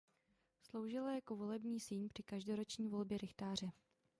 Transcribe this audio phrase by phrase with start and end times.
[0.61, 3.71] Sloužila jako volební síň při každoroční volbě rychtáře.